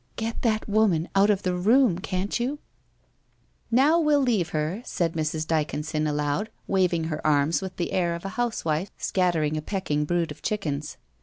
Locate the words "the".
1.43-1.53, 7.75-7.91